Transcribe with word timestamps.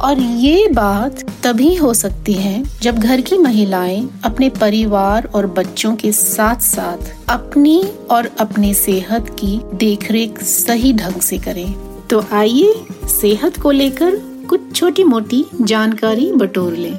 और 0.00 0.20
ये 0.20 0.68
बात 0.68 1.20
तभी 1.44 1.74
हो 1.74 1.94
सकती 1.94 2.32
है 2.32 2.62
जब 2.82 2.98
घर 2.98 3.20
की 3.20 3.38
महिलाएँ 3.38 4.08
अपने 4.24 4.48
परिवार 4.48 5.24
और 5.34 5.46
बच्चों 5.46 5.96
के 5.96 6.12
साथ 6.12 6.56
साथ 6.56 7.30
अपनी 7.30 7.82
और 8.10 8.30
अपनी 8.40 8.74
सेहत 8.74 9.28
की 9.28 9.60
देखरेख 9.74 10.42
सही 10.42 10.92
ढंग 10.92 11.20
से 11.20 11.38
करें। 11.38 11.74
तो 12.10 12.24
आइए 12.32 12.74
सेहत 13.08 13.58
को 13.58 13.70
लेकर 13.70 14.16
कुछ 14.48 14.60
छोटी 14.74 15.04
मोटी 15.04 15.44
जानकारी 15.62 16.32
बटोर 16.32 16.72
लें। 16.72 16.98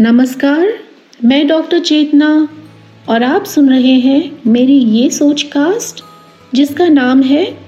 नमस्कार, 0.00 0.68
मैं 1.24 1.46
डॉक्टर 1.48 1.78
चेतना 1.78 2.48
और 3.08 3.22
आप 3.22 3.44
सुन 3.44 3.70
रहे 3.70 3.94
हैं 4.00 4.42
मेरी 4.46 4.78
ये 4.78 5.10
सोच 5.10 5.42
कास्ट, 5.42 6.04
जिसका 6.54 6.88
नाम 6.88 7.22
है 7.22 7.58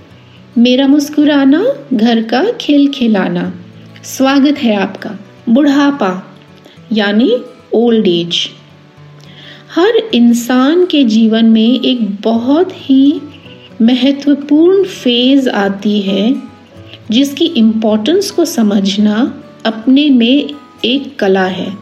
मेरा 0.58 0.86
मुस्कुराना 0.86 1.64
घर 1.92 2.22
का 2.22 2.44
खेल 2.52 2.88
खिलाना 2.88 3.52
स्वागत 4.04 4.58
है 4.58 4.76
आपका, 4.76 5.10
बुढ़ापा, 5.48 6.36
यानी 6.92 7.44
ओल्ड 7.72 8.08
एज 8.08 8.48
हर 9.74 10.10
इंसान 10.14 10.86
के 10.86 11.04
जीवन 11.04 11.44
में 11.44 11.80
एक 11.80 12.20
बहुत 12.22 12.68
ही 12.72 13.20
महत्वपूर्ण 13.82 14.84
फ़ेज़ 14.84 15.50
आती 15.50 16.00
है, 16.00 16.42
जिसकी 17.10 17.44
इम्पोर्टेंस 17.44 18.30
को 18.30 18.44
समझना 18.44 19.42
अपने 19.66 20.10
में 20.10 20.54
एक 20.84 21.18
कला 21.18 21.46
है। 21.46 21.72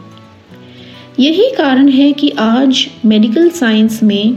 यही 1.19 1.49
कारण 1.57 1.87
है 1.87 2.13
कि 2.13 2.29
आज 2.29 2.87
मेडिकल 3.05 3.49
साइंस 3.49 4.03
में 4.03 4.33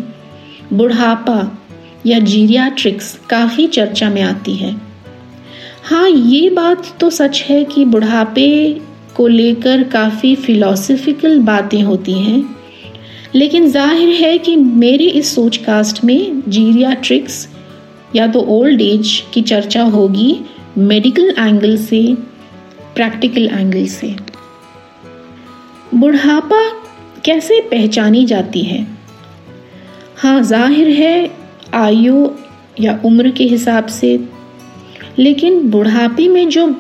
बुढ़ापा 0.73 1.59
या 2.07 2.19
जीरियाट्रिक्स 2.19 3.21
काफ़ी 3.31 3.67
चर्चा 3.67 4.11
में 4.11 4.23
आती 4.23 4.55
है। 4.55 4.84
हाँ 5.85 6.09
ये 6.09 6.49
बात 6.51 6.97
तो 7.01 7.11
सच 7.11 7.43
है 7.49 7.63
कि 7.65 7.85
बुढ़ापे 7.85 8.51
को 9.17 9.27
लेकर 9.29 9.83
काफ़ी 9.89 10.35
फिलोसफिकल 10.37 11.39
बातें 11.41 11.83
होती 11.83 12.13
हैं। 12.13 12.43
लेकिन 13.35 13.71
ज़ाहिर 13.71 14.09
है 14.17 14.37
कि 14.39 14.57
मेरे 14.57 15.05
इस 15.11 15.35
सोच 15.35 15.57
कास्ट 15.57 16.03
में 16.05 16.43
जीरिया 16.49 16.93
ट्रिक्स 16.95 17.47
या 18.17 18.27
तो 18.27 18.41
ओल्ड 18.51 18.81
एज 18.81 19.23
की 19.35 19.43
चर्चा 19.43 19.83
होगी 19.85 20.41
मेडिकल 20.79 21.35
एंगल 21.39 21.77
से 21.77 22.03
प्रैक्टिकल 22.95 23.49
एंगल 23.49 23.87
से। 23.87 24.15
बुढ़ापा 25.95 26.63
कैसे 27.25 27.61
पहचानी 27.61 28.25
जाती 28.25 28.63
है? 28.63 28.87
हाँ 30.17 30.43
ज़ाहिर 30.43 30.89
है 30.91 31.31
आयु 31.75 32.29
या 32.81 33.01
उम्र 33.05 33.31
के 33.31 33.45
हिसाब 33.45 33.87
से 33.87 34.17
लेकिन 35.19 35.61
बुढ़ापे 35.71 36.29
में 36.29 36.49
जो 36.49 36.75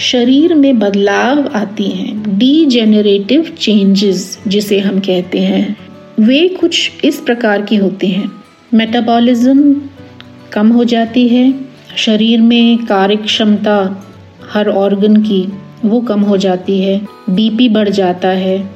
शरीर 0.00 0.54
में 0.54 0.78
बदलाव 0.78 1.46
आती 1.54 1.84
हैं 1.84 2.38
डीजेनरेटिव 2.38 3.54
चेंजेस 3.58 4.38
जिसे 4.46 4.78
हम 4.80 4.98
कहते 5.00 5.38
हैं, 5.38 5.76
वे 6.20 6.48
कुछ 6.50 7.04
इस 7.04 7.20
प्रकार 7.20 7.62
की 7.62 7.76
होते 7.76 8.06
हैं। 8.06 8.30
मेटाबॉलिज्म 8.74 9.74
कम 10.52 10.68
हो 10.68 10.84
जाती 10.84 11.26
है, 11.28 11.54
शरीर 11.96 12.40
में 12.40 12.84
कार्य 12.86 13.16
क्षमता 13.16 13.78
हर 14.52 14.68
ऑर्गन 14.68 15.16
की 15.22 15.42
वो 15.84 16.00
कम 16.00 16.20
हो 16.20 16.36
जाती 16.36 16.78
है 16.80 17.00
बीपी 17.30 17.68
बढ़ 17.68 17.88
जाता 17.88 18.28
है, 18.28 18.70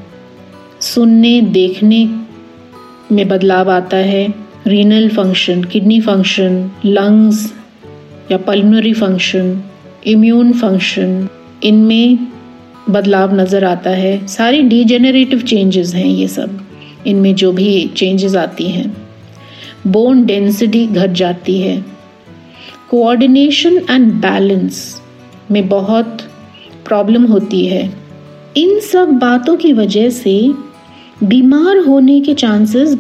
सुनने, 0.81 1.41
देखने 1.41 2.05
में 3.13 3.29
बदलाव 3.29 3.71
आता 3.71 3.97
है 3.97 4.27
renal 4.67 5.09
function 5.09 5.65
kidney 5.65 6.01
function 6.01 6.71
lungs 6.85 7.53
या 8.31 8.37
पल्मोनरी 8.39 8.93
फ़ंक्शन 8.93 9.63
इम्यून 10.07 10.53
फ़ंक्शन 10.53 11.29
इनमें 11.65 12.19
बदलाव 12.91 13.35
नज़र 13.41 13.65
आता 13.65 13.91
है। 13.91 14.27
सारी 14.27 14.63
डीजेनरेटिव 14.63 15.41
चेंजेस 15.41 15.95
हैं 15.95 16.07
ये 16.07 16.29
सब। 16.29 16.59
इनमें 17.07 17.35
जो 17.35 17.53
भी 17.53 17.87
चेंजेस 17.97 18.35
आती 18.37 18.69
हैं 18.71 18.97
बोन 19.87 20.25
डेंसिटी 20.27 20.87
घट 20.87 21.11
जाती 21.13 21.61
है। 21.61 21.85
कोऑर्डिनेशन 22.91 23.77
एंड 23.91 24.13
बैलेंस 24.13 25.01
में 25.51 25.69
बहुत 25.69 26.19
प्रॉब्लम 26.87 27.25
होती 27.25 27.67
है। 27.67 27.83
इन 28.57 28.79
सब 28.83 29.13
बातों 29.19 29.57
की 29.57 29.73
वजह 29.73 30.09
से 30.11 30.35
बीमार 31.25 31.79
होने 31.79 32.21
के 32.21 32.35
चांसेस 32.35 32.95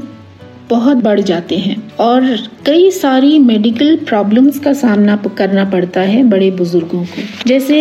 बहुत 0.70 0.97
बढ़ 0.97 1.20
जाते 1.20 1.56
हैं 1.56 1.76
और 1.97 2.36
कई 2.66 2.91
सारी 2.91 3.38
मेडिकल 3.38 3.97
प्रॉब्लम्स 3.97 4.58
का 4.58 4.72
सामना 4.72 5.16
करना 5.38 5.64
पड़ता 5.64 6.00
है 6.00 6.22
बड़े 6.25 6.50
बुज़ुर्गों 6.50 7.04
को। 7.04 7.22
जैसे 7.47 7.81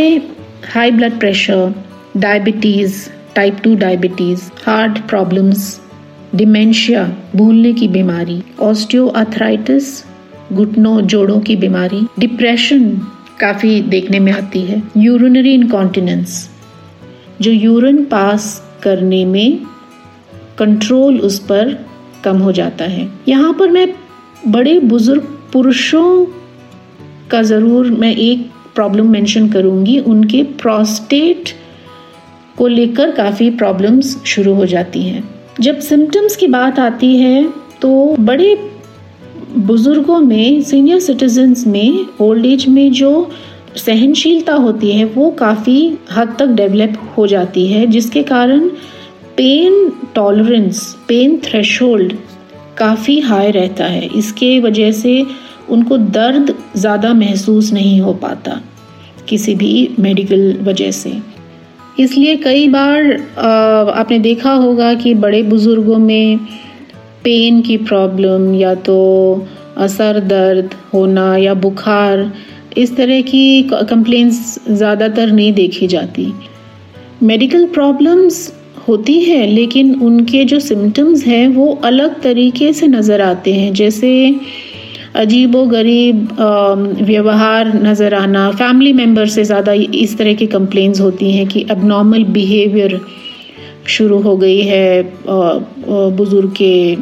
high 0.74 0.92
blood 0.92 1.20
pressure 1.20 1.74
diabetes 2.18 3.10
type 3.36 3.58
two 3.64 3.76
diabetes 3.76 4.42
heart 4.66 5.00
problems 5.00 5.82
dementia 6.36 7.04
भूलने 7.36 7.74
की 7.74 7.88
बीमारी 7.88 8.42
ऑस्टियोआर्थराइटिस 8.60 10.04
घुटनों, 10.54 11.02
जोड़ों 11.02 11.40
की 11.40 11.56
बीमारी 11.56 12.02
डिप्रेशन 12.20 12.90
काफ़ी 13.40 13.82
देखने 13.82 14.20
में 14.20 14.32
आती 14.32 14.62
है। 14.62 14.82
यूरिनरी 14.98 15.54
इनकॉन्टिनेंस 15.54 16.50
जो 17.42 17.52
यूरिन 17.52 18.04
पास 18.06 18.64
करने 18.84 19.26
में 19.26 19.60
कंट्रोल 20.60 21.20
उस 21.20 21.40
पर 21.40 21.86
कम 22.24 22.38
हो 22.38 22.52
जाता 22.52 22.86
है। 22.86 23.08
यहाँ 23.28 23.54
पर 23.54 23.70
मैं 23.70 23.88
बड़े 24.48 24.80
बुज़ुर्ग 24.82 25.24
पुरुषों 25.54 26.26
का 27.32 27.42
ज़रूर 27.44 27.90
मैं 27.92 28.16
एक 28.16 28.50
प्रॉब्लम 28.76 29.10
मेंशन 29.12 29.50
करूँगी। 29.50 30.00
उनके 30.00 30.44
प्रोस्टेट 30.62 31.50
को 32.58 32.68
लेकर 32.68 33.12
काफ़ी 33.12 33.50
प्रॉब्लम्स 33.52 34.16
शुरू 34.26 34.54
हो 34.54 34.66
जाती 34.66 35.02
हैं। 35.04 35.24
जब 35.60 35.80
सिम्टम्स 35.82 36.36
की 36.36 36.48
बात 36.48 36.80
आती 36.80 37.16
है 37.18 37.44
तो 37.82 38.16
बड़े 38.20 38.56
बुज़ुर्गों 39.58 40.20
में, 40.20 40.62
सीनियर 40.62 41.00
सिटीजन्स 41.00 41.66
में, 41.68 42.06
ओल्ड 42.22 42.46
एज 42.46 42.68
में 42.68 42.92
जो 42.92 43.30
सहनशीलता 43.78 44.54
होती 44.56 44.92
है, 44.92 45.06
वो 45.06 45.30
काफ़ी 45.32 45.98
हद 46.12 46.36
तक 46.40 46.48
डेवलप 46.54 47.14
हो 47.18 47.26
जाती 47.28 47.66
है, 47.68 47.86
जिसके 47.88 48.24
कारण 48.24 48.70
पेन 49.40 49.92
टॉलरेंस 50.16 50.82
पेन 51.08 51.38
थ्रेशोल्ड 51.44 52.14
काफ़ी 52.78 53.20
हाई 53.20 53.52
रहता 53.52 53.86
है। 53.86 54.08
इसके 54.18 54.60
वजह 54.60 54.92
से 54.92 55.14
उनको 55.70 55.98
दर्द 55.98 56.54
ज़्यादा 56.76 57.14
महसूस 57.14 57.72
नहीं 57.74 58.00
हो 58.02 58.14
पाता 58.14 58.60
किसी 59.30 59.56
भी 59.56 59.72
मेडिकल 60.00 60.44
वजह 60.64 60.92
से। 60.92 61.14
इसलिए 62.00 62.36
कई 62.36 62.68
बार 62.68 63.12
आपने 63.40 64.20
देखा 64.20 64.54
होगा 64.56 64.94
कि 64.96 65.14
बड़े 65.16 65.42
बुज़ुर्गों 65.44 65.98
में 66.00 66.38
पेन 67.24 67.62
की 67.62 67.78
प्रॉब्लम 67.80 68.54
या 68.56 68.76
तो 68.76 69.00
असर 69.78 70.20
दर्द, 70.20 70.76
होना 70.94 71.36
या 71.38 71.54
बुखार, 71.56 72.32
इस 72.78 72.96
तरह 72.98 73.22
की 73.22 73.62
कंप्लेंट्स 73.72 74.58
ज़्यादातर 74.70 75.32
नहीं 75.32 75.52
देखी 75.54 75.88
जाती। 75.88 76.32
मेडिकल 77.24 77.66
प्रॉब्लम्स 77.74 78.48
होती 78.90 79.20
है, 79.22 79.46
लेकिन 79.48 79.94
उनके 80.02 80.44
जो 80.46 80.60
सिम्टम्स 80.62 81.26
हैं, 81.26 81.48
वो 81.50 81.68
अलग 81.86 82.22
तरीके 82.22 82.72
से 82.74 82.88
नज़र 82.90 83.22
आते 83.22 83.54
हैं। 83.54 83.74
जैसे 83.74 84.10
अजीब 85.16 85.56
व 85.56 85.66
गरीब 85.70 86.28
व्यवहार 87.02 87.72
नज़र 87.84 88.14
आना 88.14 88.50
फैमिली 88.54 88.94
मेंबर 88.94 89.28
से 89.28 89.44
ज़्यादा 89.44 89.74
इस 89.74 90.18
तरह 90.18 90.34
की 90.34 90.48
कंप्लेंट्स 90.48 91.02
होती 91.02 91.32
हैं 91.32 91.48
कि 91.48 91.66
अबनॉर्मल 91.72 92.24
बिहेवियर 92.34 93.00
शुरू 93.88 94.20
हो 94.22 94.36
गई 94.38 94.62
है 94.62 95.04
बुज़ुर्ग 95.28 96.52
के 96.62 96.96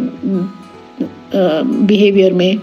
बिहेवियर 1.85 2.33
में। 2.33 2.59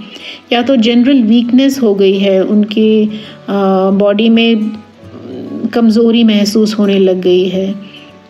या 0.53 0.63
तो 0.63 0.77
जनरल 0.79 1.23
वीकनेस 1.23 1.81
हो 1.83 1.95
गई 1.95 2.19
है, 2.19 2.41
उनकी 2.43 3.11
बॉडी 3.99 4.29
में 4.29 4.71
कमज़ोरी 5.75 6.25
महसूस 6.25 6.79
होने 6.79 6.99
लग 6.99 7.21
गई 7.23 7.49
है। 7.49 7.75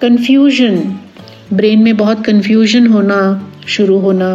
कन्फ्यूज़न 0.03 0.77
ब्रेन 1.53 1.83
में 1.83 1.97
बहुत 1.97 2.25
कन्फ्यूज़न 2.25 2.87
होना 2.87 3.19
शुरू 3.69 3.99
होना, 3.99 4.31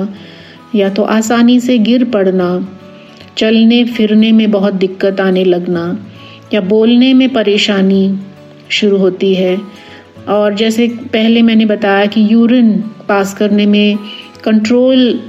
या 0.75 0.89
तो 0.89 1.03
आसानी 1.03 1.59
से 1.59 1.77
गिर 1.79 2.03
पड़ना, 2.05 2.49
चलने 3.37 3.83
फिरने 3.85 4.31
में 4.31 4.49
बहुत 4.51 4.73
दिक्कत 4.75 5.19
आने 5.19 5.43
लगना, 5.43 5.83
या 6.53 6.61
बोलने 6.61 7.13
में 7.13 7.27
परेशानी 7.29 8.19
शुरू 8.69 8.97
होती 8.97 9.33
है। 9.35 9.57
और 10.27 10.55
जैसे 10.55 10.87
पहले 11.13 11.41
मैंने 11.41 11.65
बताया 11.65 12.05
कि 12.05 12.25
यूरिन 12.31 12.71
पास 13.09 13.33
करने 13.33 13.65
में 13.65 13.97
कंट्रोल 14.43 15.19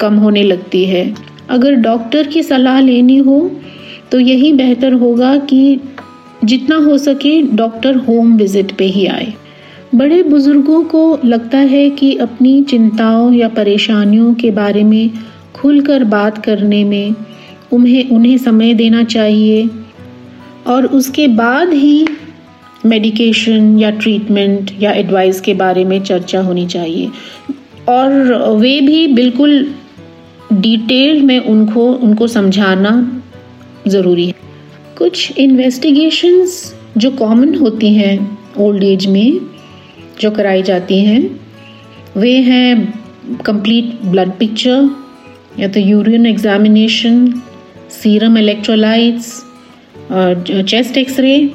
कम 0.00 0.14
होने 0.14 0.42
लगती 0.42 0.84
है। 0.84 1.04
अगर 1.50 1.74
डॉक्टर 1.80 2.26
की 2.26 2.42
सलाह 2.42 2.80
लेनी 2.80 3.16
हो 3.18 3.50
तो 4.12 4.18
यही 4.20 4.52
बेहतर 4.52 4.92
होगा 4.92 5.36
कि 5.36 5.80
जितना 6.44 6.76
हो 6.76 6.96
सके 6.98 7.40
डॉक्टर 7.56 7.96
होम 7.98 8.36
विज़िट 8.36 8.72
पे 8.72 8.84
ही 8.86 9.06
आए। 9.06 9.32
बड़े 9.94 10.22
बुज़ुर्गों 10.22 10.82
को 10.84 11.18
लगता 11.24 11.58
है 11.58 11.90
कि 11.90 12.16
अपनी 12.16 12.62
चिंताओं 12.62 13.32
या 13.32 13.48
परेशानियों 13.48 14.34
के 14.34 14.50
बारे 14.50 14.82
में 14.84 15.10
खुलकर 15.54 16.04
बात 16.04 16.44
करने 16.44 16.84
में 16.84 17.14
उन्हें 17.72 18.10
उन्हें 18.10 18.38
समय 18.38 18.74
देना 18.74 19.04
चाहिए 19.04 19.68
और 20.66 20.86
उसके 20.86 21.28
बाद 21.28 21.72
ही 21.72 22.06
मेडिकेशन 22.86 23.78
या 23.78 23.90
ट्रीटमेंट 23.90 24.70
या 24.80 24.92
एडवाइस 24.92 25.40
के 25.40 25.54
बारे 25.54 25.84
में 25.84 26.02
चर्चा 26.02 26.40
होनी 26.40 26.66
चाहिए। 26.66 27.10
और 27.88 28.10
वे 28.56 28.80
भी 28.80 29.06
बिल्कुल 29.06 29.74
डिटेल 30.52 31.22
में 31.22 31.38
उनको 31.38 31.92
उनको 31.92 32.26
समझाना 32.26 33.22
ज़रूरी 33.88 34.26
है। 34.26 34.34
कुछ 34.98 35.38
इन्वेस्टिगेशंस 35.38 36.74
जो 36.96 37.10
कॉमन 37.10 37.54
होती 37.54 37.94
हैं 37.94 38.38
ओल्ड 38.58 38.84
एज 38.84 39.06
में 39.06 39.40
जो 40.20 40.30
कराई 40.30 40.62
जाती 40.62 40.98
हैं 41.04 41.40
वे 42.16 42.32
हैं 42.32 42.94
कंप्लीट 43.46 44.04
ब्लड 44.04 44.30
पिक्चर 44.38 44.88
या 45.60 45.68
तो 45.68 45.80
यूरिन 45.80 46.26
एग्जामिनेशन 46.26 47.30
सीरम 47.90 48.38
इलेक्ट्रोलाइट्स 48.38 49.32
और 50.10 50.62
chest 50.68 50.96
X ray 50.96 51.50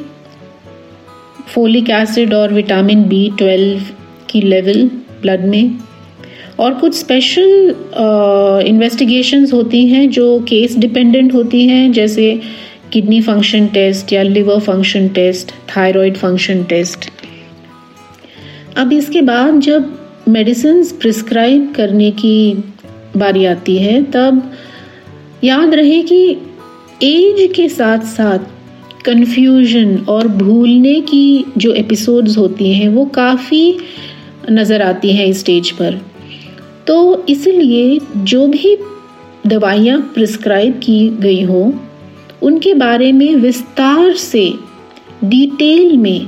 folic 1.48 1.90
acid 1.90 2.34
और 2.34 2.54
विटामिन 2.54 3.04
बी 3.04 3.32
ट्वेल्व 3.38 3.82
की 4.30 4.42
लेवल 4.42 4.90
ब्लड 5.22 5.46
में। 5.46 5.76
और 6.60 6.74
कुछ 6.74 6.96
स्पेशल 6.96 7.76
इन्वेस्टिगेशंस 8.68 9.48
uh, 9.48 9.54
होती 9.54 9.86
हैं 9.88 10.10
जो 10.10 10.40
केस 10.40 10.78
डिपेंडेंट 10.78 11.34
होती 11.34 11.68
हैं 11.68 11.92
जैसे 11.92 12.42
किडनी 12.92 13.22
फ़ंक्शन 13.22 13.68
टेस्ट 13.68 14.14
या 14.14 14.24
liver 14.24 14.60
function 14.60 15.08
test 15.08 15.52
thyroid 15.78 16.18
function 16.18 16.64
test 16.64 17.13
अब 18.78 18.94
इसके 18.94 19.22
बाद 19.22 19.60
जब 19.60 19.92
मेडिसिन 20.28 20.84
प्रिस्क्राइब 21.02 21.74
करने 21.76 22.12
की 22.12 22.64
बारी 23.18 23.46
आती 23.46 23.78
है, 23.78 24.02
तब 24.04 24.52
याद 25.44 25.74
रहे 25.74 26.02
कि 26.02 26.30
एज 27.04 27.52
के 27.56 27.68
साथ 27.70 28.00
साथ 28.00 28.40
कन्फ्यूज़न 29.06 29.98
और 30.10 30.28
भूलने 30.28 31.02
की 31.02 31.46
जो 31.58 31.74
एपिसोड्स 31.74 32.38
होती 32.38 32.74
हैं, 32.74 32.90
वो 32.90 33.06
काफ़ी 33.06 33.78
नज़र 34.52 34.82
आती 34.82 35.14
हैं 35.14 35.32
स्टेज 35.34 35.72
पर। 35.72 36.02
तो 36.88 37.26
इसलिए 37.30 38.00
जो 38.18 38.48
भी 38.48 38.78
दवाइयाँ 39.48 40.00
प्रिस्क्राइब 40.14 40.80
की 40.84 41.10
गई 41.10 41.42
हो, 41.42 41.74
उनके 42.44 42.74
बारे 42.74 43.12
में 43.12 43.36
विस्तार 43.36 44.14
से 44.14 44.54
डिटेल 45.24 45.98
में 45.98 46.28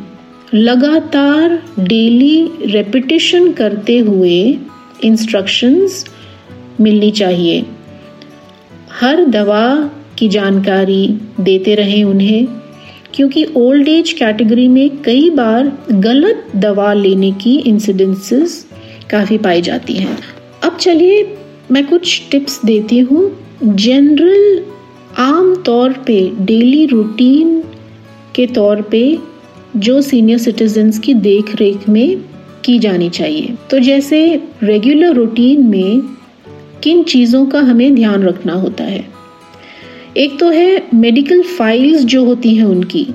लगातार 0.56 1.64
डेली 1.80 2.50
रेपिटेशन 2.66 3.52
करते 3.52 3.98
हुए 4.00 4.58
इंस्ट्रक्शंस 5.04 6.06
मिलनी 6.82 7.12
चाहिए। 7.12 7.66
हर 8.92 9.26
दवा 9.26 9.92
की 10.20 10.28
जानकारी 10.28 11.08
देते 11.40 11.76
रहें 11.76 12.04
उन्हें, 12.04 12.48
क्योंकि 13.14 13.46
ओल्ड 13.56 13.88
एज 13.88 14.12
कैटेगरी 14.14 14.68
में 14.68 14.98
कई 14.98 15.30
बार 15.30 15.72
गलत 15.92 16.48
दवा 16.56 16.94
लेने 16.94 17.32
की 17.32 17.58
इंसिडेंसेस 17.60 18.66
काफ़ी 19.10 19.38
पाई 19.38 19.62
जाती 19.62 19.94
हैं। 19.94 20.18
अब 20.64 20.78
चलिए 20.78 21.38
मैं 21.72 21.86
कुछ 21.88 22.22
टिप्स 22.32 22.66
देती 22.66 23.00
हूँ। 23.00 23.32
जनरल 23.64 24.64
आम 25.18 25.56
तौर 25.56 25.92
पे 26.08 26.32
डेली 26.40 26.86
रूटीन 26.86 27.62
के 28.36 28.48
तौर 28.48 28.82
पे 28.82 29.18
जो 29.78 30.02
सीनियर 30.02 30.38
सिटीजन्स 30.38 31.00
की 31.00 31.14
देख 31.14 31.56
रेख 31.56 31.90
में 31.90 32.18
की 32.66 32.80
जानी 32.80 33.10
चाहिए। 33.10 33.54
तो 33.70 33.80
जैसे 33.80 34.42
रेगुलर 34.64 35.14
रूटीन 35.14 35.68
में 35.68 36.02
किन 36.84 37.04
चीज़ों 37.04 37.46
का 37.46 37.60
हमें 37.60 37.96
ध्यान 37.96 38.24
रखना 38.24 38.54
होता 38.54 38.84
है। 38.84 39.06
एक 40.18 40.40
तो 40.40 40.50
है 40.50 40.84
मेडिकल 40.94 41.42
फाइल्स 41.42 42.04
जो 42.04 42.26
होती 42.26 42.56
हैं 42.56 42.64
उनकी, 42.64 43.08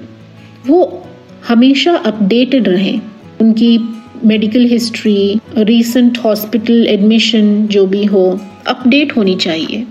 वो 0.67 1.07
हमेशा 1.49 1.95
अपडेटेड 1.95 2.69
रहें। 2.69 3.01
उनकी 3.41 3.79
medical 4.25 4.65
history 4.65 5.41
recent 5.59 6.19
hospital 6.19 6.87
admission 6.87 7.67
जो 7.67 7.87
भी 7.87 8.05
हो 8.05 8.41
अपडेट 8.67 9.17
होनी 9.17 9.37
चाहिए। 9.37 9.87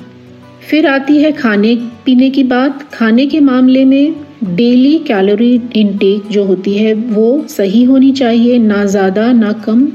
फिर 0.69 0.87
आती 0.87 1.17
है 1.17 1.31
खाने 1.31 1.75
पीने 1.75 2.29
की 2.29 2.43
बात। 2.43 2.93
खाने 2.93 3.25
के 3.27 3.39
मामले 3.39 3.85
में 3.85 4.15
डेली 4.41 4.97
कैलोरी 4.99 5.53
इनटेक 5.75 6.27
जो 6.31 6.43
होती 6.45 6.73
है, 6.73 6.93
वो 6.93 7.45
सही 7.49 7.83
होनी 7.83 8.11
चाहिए, 8.13 8.57
ना 8.59 8.83
ज़्यादा, 8.87 9.31
ना 9.33 9.51
कम। 9.65 9.87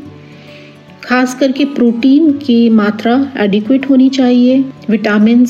खास 1.05 1.35
करके 1.35 1.65
प्रोटीन 1.75 2.31
की 2.39 2.69
मात्रा 2.73 3.15
एडिक्वेट 3.39 3.89
होनी 3.91 4.09
चाहिए। 4.11 4.59
विटामिन 4.91 5.45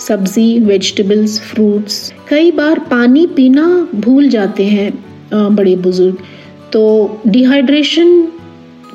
सब्ज़ी, 0.00 0.58
वेजिटेबल्स, 0.60 1.40
फ्रूट्स। 1.42 2.12
कई 2.28 2.50
बार 2.52 2.78
पानी 2.90 3.26
पीना 3.26 3.66
भूल 3.96 4.28
जाते 4.28 4.64
हैं 4.64 4.92
बड़े 5.32 5.76
बुज़ुर्ग। 5.78 6.18
तो 6.72 7.20
डिहाइड्रेशन 7.26 8.22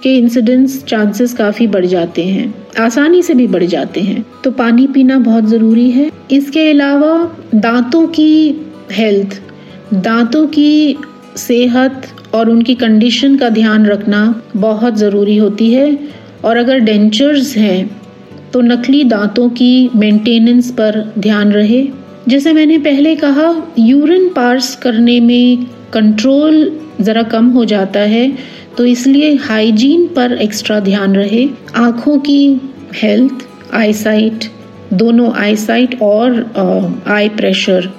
के 0.04 0.16
इंसिडेंट्स 0.18 0.84
चांसेस 0.84 1.34
काफ़ी 1.34 1.68
बढ़ 1.68 1.86
जाते 1.88 2.24
हैं, 2.24 2.54
आसानी 2.80 3.22
से 3.24 3.34
भी 3.34 3.48
बढ़ 3.48 3.64
जाते 3.66 4.02
हैं। 4.02 4.26
तो 4.44 4.52
पानी 4.54 4.88
पीना 4.88 5.18
बहुत 5.20 5.46
ज़रूरी 5.46 5.90
है। 5.92 6.10
इसके 6.32 6.70
अलावा 6.72 7.14
दांतों 7.56 8.06
की 8.10 8.50
हेल्थ 8.92 9.40
दांतों 9.96 10.46
की 10.48 10.96
सेहत 11.38 12.08
और 12.34 12.50
उनकी 12.50 12.76
कंडीशन 12.76 13.36
का 13.38 13.50
ध्यान 13.50 13.86
रखना 13.86 14.20
बहुत 14.58 14.98
ज़रूरी 14.98 15.38
होती 15.38 15.72
है। 15.74 15.98
और 16.46 16.58
अगर 16.58 16.80
डेंचर्स 16.80 17.56
हैं 17.58 17.90
तो 18.54 18.62
नकली 18.62 19.04
दांतों 19.06 19.50
की 19.52 19.90
मेंटेनेंस 19.96 20.72
पर 20.72 21.02
ध्यान 21.20 21.52
रहे। 21.52 21.82
जैसे 22.30 22.54
मैंने 22.54 22.78
पहले 22.80 23.16
कहा 23.16 23.54
यूरिन 23.80 24.28
पार्स 24.30 24.76
करने 24.76 25.20
में 25.20 25.66
कंट्रोल 25.94 26.80
ज़रा 27.02 27.24
कम 27.26 27.50
हो 27.50 27.66
जाता 27.66 28.00
है 28.10 28.32
तो 28.78 28.86
इसलिए 28.86 29.34
हाइजीन 29.42 30.08
पर 30.16 30.38
एक्स्ट्रा 30.42 30.80
ध्यान 30.80 31.16
रहे। 31.16 31.48
आँखों 31.78 32.18
की 32.20 32.42
हेल्थ 32.96 33.48
आईसाइट 33.76 34.46
दोनों 34.94 35.32
आईसाइट 35.38 36.02
और 36.02 37.04
आई 37.08 37.30
प्रेशर 37.30 37.90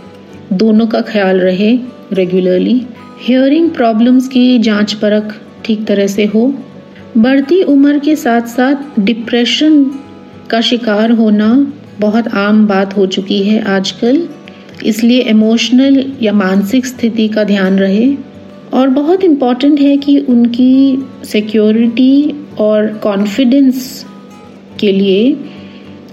दोनों 0.52 0.87
का 0.87 1.00
ख्याल 1.00 1.40
रहे 1.40 1.78
रेगुलरली 2.12 2.87
हियरिंग 3.23 3.71
प्रॉब्लम्स 3.71 4.28
की 4.28 4.59
जाँच 4.59 4.92
परख 4.92 5.40
ठीक 5.64 5.85
तरह 5.87 6.07
से 6.07 6.25
हो। 6.25 6.54
बढ़ती 7.19 7.62
उम्र 7.62 7.99
के 7.99 8.16
साथ 8.16 8.42
साथ 8.42 9.00
डिप्रेशन 9.00 9.85
का 10.50 10.61
शिकार 10.61 11.11
होना 11.11 11.73
बहुत 12.00 12.28
आम 12.28 12.66
बात 12.66 12.97
हो 12.97 13.07
चुकी 13.07 13.42
है 13.42 13.62
आजकल। 13.64 14.28
इसलिए 14.85 15.21
इमोशनल 15.21 16.12
या 16.23 16.33
मानसिक 16.33 16.87
स्थिति 16.87 17.28
का 17.28 17.45
ध्यान 17.45 17.78
रहे। 17.78 18.14
और 18.75 18.88
बहुत 18.88 19.25
इंपॉर्टेंट 19.25 19.80
है 19.80 19.97
कि 19.97 20.19
उनकी 20.19 21.07
सिक्योरिटी 21.25 22.35
और 22.59 22.87
कॉन्फिडेंस 22.87 24.07
के 24.80 24.92
लिए 24.92 25.37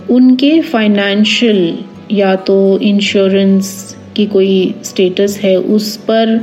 उनके 0.09 0.61
फाइनेंशियल 0.61 1.77
या 2.11 2.35
तो 2.35 2.79
इंश्योरेंस 2.79 3.96
की 4.17 4.25
कोई 4.27 4.73
स्टेटस 4.83 5.39
है, 5.43 5.55
उस 5.57 5.95
पर 6.09 6.39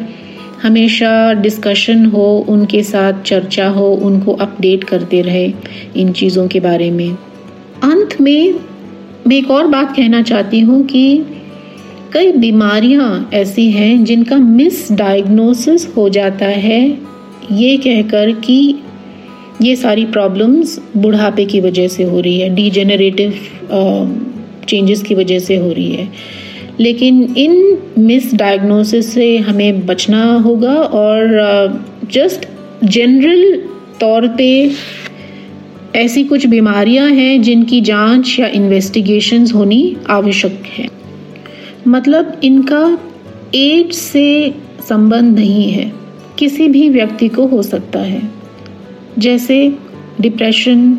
हमेशा 0.62 1.32
डिस्कशन 1.34 2.04
हो, 2.06 2.26
उनके 2.48 2.82
साथ 2.82 3.22
चर्चा 3.22 3.68
हो, 3.68 3.90
उनको 4.02 4.32
अपडेट 4.34 4.84
करते 4.84 5.20
रहे 5.22 5.52
इन 5.96 6.12
चीज़ों 6.12 6.46
के 6.48 6.60
बारे 6.60 6.90
में। 6.90 7.10
अंत 7.84 8.20
में 8.20 8.54
मैं 9.26 9.36
एक 9.36 9.50
और 9.50 9.66
बात 9.66 9.94
कहना 9.96 10.22
चाहती 10.22 10.60
हूँ 10.60 10.84
कि 10.86 11.24
कई 12.12 12.32
बीमारियाँ 12.32 13.30
ऐसी 13.34 13.70
हैं 13.70 14.04
जिनका 14.04 14.36
मिस 14.38 14.90
डायग्नोसिस 14.92 15.86
हो 15.96 16.08
जाता 16.08 16.46
है, 16.46 16.82
ये 17.52 17.76
कहकर 17.76 18.32
कि 18.40 18.58
ये 19.62 19.74
सारी 19.76 20.04
प्रॉब्लम्स 20.06 20.78
बुढ़ापे 20.96 21.44
की 21.44 21.60
वजह 21.60 21.88
से 21.88 22.04
हो 22.04 22.20
रही 22.20 22.38
है 22.40 22.48
डीजेनरेटिव 22.54 23.32
चेंजेस 24.68 25.02
की 25.02 25.14
वजह 25.14 25.38
से 25.38 25.56
हो 25.56 25.72
रही 25.72 25.92
है। 25.92 26.08
लेकिन 26.80 27.34
इन 27.36 27.78
मिस 27.98 28.34
डायग्नोसिस 28.34 29.14
से 29.14 29.38
हमें 29.38 29.86
बचना 29.86 30.34
होगा 30.34 30.74
और 30.74 31.26
जस्ट 32.12 32.48
जनरल 32.84 33.62
तौर 34.00 34.28
पे 34.28 34.70
ऐसी 35.96 36.24
कुछ 36.24 36.46
बीमारियाँ 36.46 37.10
हैं 37.10 37.42
जिनकी 37.42 37.80
जाँच 37.80 38.36
या 38.40 38.46
इन्वेस्टिगेशंस 38.46 39.54
होनी 39.54 39.96
आवश्यक 40.10 40.62
है। 40.66 40.88
मतलब 41.88 42.40
इनका 42.44 42.98
एज 43.54 43.92
से 43.92 44.54
संबंध 44.88 45.38
नहीं 45.38 45.70
है। 45.70 45.92
किसी 46.38 46.68
भी 46.68 46.88
व्यक्ति 46.88 47.28
को 47.28 47.46
हो 47.46 47.62
सकता 47.62 47.98
है। 47.98 48.22
जैसे 49.18 49.74
depression 50.20 50.98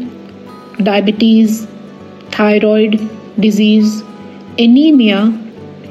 diabetes 0.81 1.65
thyroid 2.39 2.99
disease 3.39 4.01
anaemia 4.59 5.39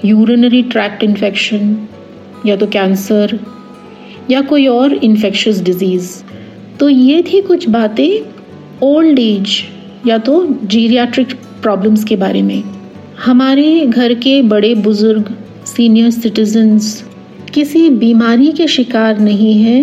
urinary 0.05 0.63
tract 0.63 1.03
infection 1.05 1.77
या 2.47 2.57
तो 2.57 2.67
कैंसर 2.67 3.39
या 4.31 4.41
कोई 4.41 4.67
और 4.67 4.93
इन्फेक्शस 4.95 5.61
डिज़ीज़ 5.63 6.13
तो 6.81 6.89
ये 6.89 7.23
थी 7.23 7.41
कुछ 7.41 7.69
बातें 7.69 8.11
ओल्ड 8.83 9.19
एज 9.19 9.63
या 10.07 10.19
तो 10.19 10.47
जीरियाट्रिक 10.65 11.35
प्रॉब्लम्स 11.63 12.05
के 12.05 12.17
बारे 12.17 12.43
में. 12.43 12.63
हमारे 13.25 13.87
घर 13.87 14.15
के 14.15 14.41
बड़े 14.43 14.75
बुज़ुर्ग 14.75 15.35
सीनियर 15.67 16.11
सिटीजन्स 16.11 17.05
किसी 17.55 17.89
बीमारी 17.91 18.51
के 18.53 18.67
शिकार 18.69 19.19
नहीं 19.19 19.55
है 19.55 19.79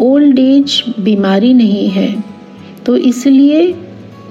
ओल्ड 0.00 0.38
एज 0.38 0.82
बीमारी 1.00 1.52
नहीं 1.54 1.88
है. 1.88 2.08
तो 2.86 2.96
इसलिए 2.96 3.74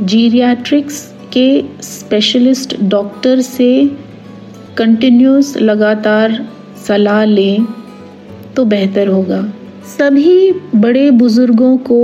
जीरियाट्रिक्स 0.01 1.03
के 1.33 1.61
स्पेशलिस्ट 1.81 2.75
डॉक्टर 2.81 3.41
से 3.41 3.69
कंटिन्यूस 4.77 5.55
लगातार 5.57 6.31
सलाह 6.87 7.23
लें 7.25 7.65
तो 8.55 8.65
बेहतर 8.65 9.07
होगा। 9.07 9.41
सभी 9.87 10.51
बड़े 10.75 11.09
बुज़ुर्गों 11.11 11.77
को 11.77 11.99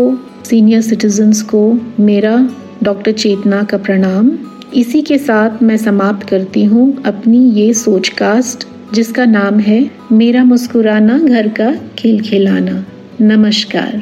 सीनियर 0.46 0.82
सिटीजन्स 0.82 1.42
को 1.44 1.62
मेरा 2.00 2.36
डॉक्टर 2.84 3.12
चेतना 3.14 3.64
का 3.64 3.78
प्रणाम। 3.78 4.32
इसी 4.76 5.02
के 5.02 5.18
साथ 5.18 5.64
मैं 5.64 5.78
समाप्त 5.78 6.28
करती 6.30 6.64
हूँ 6.66 7.04
अपनी 7.04 7.40
ये 7.52 7.74
सोच 7.74 8.10
कास्ट, 8.10 8.68
जिसका 8.94 9.26
नाम 9.26 9.60
है 9.60 9.80
मेरा 10.12 10.44
मुस्कुराना 10.44 11.20
घर 11.20 11.48
का 11.50 11.72
खेल 11.98 12.22
खिलाना 12.22 12.84
नमस्कार। 13.22 14.02